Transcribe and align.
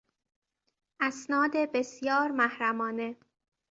اسناد 1.09 1.51
بسیار 1.73 2.31
محرمانه 2.31 3.15